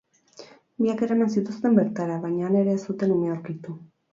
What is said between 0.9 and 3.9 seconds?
eraman zituzten bertara, baina han ere ez zuten umea aurkitu.